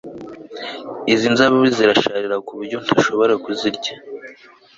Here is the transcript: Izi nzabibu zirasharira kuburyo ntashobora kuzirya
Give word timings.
Izi 1.13 1.27
nzabibu 1.33 1.67
zirasharira 1.77 2.35
kuburyo 2.47 2.77
ntashobora 2.85 3.33
kuzirya 3.43 3.93